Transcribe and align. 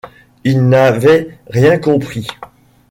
Il 0.43 0.67
n’avait 0.67 1.37
rien 1.51 1.77
compris 1.77 2.25